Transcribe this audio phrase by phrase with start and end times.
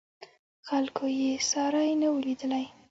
[0.67, 2.65] خلکو یې ساری نه و لیدلی.